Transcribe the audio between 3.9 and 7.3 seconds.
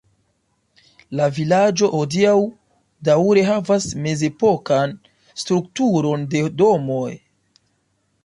mezepokan strukturon de domoj.